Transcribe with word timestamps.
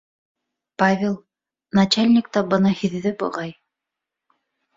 Павел... 0.83 1.13
начальник 1.81 2.33
та 2.39 2.43
быны 2.55 2.73
һиҙҙе, 2.81 3.13
буғай. 3.21 3.53